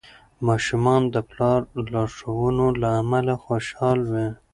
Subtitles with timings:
[0.47, 4.27] ماشومان د پلار لارښوونو له امله خوشحال وي.